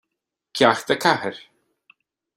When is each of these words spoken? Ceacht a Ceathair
Ceacht 0.55 0.87
a 0.93 0.95
Ceathair 1.03 1.37